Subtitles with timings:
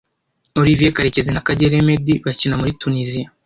[0.59, 3.27] Olivier Karekezi na Kagere Meddie bakina muri Tunisia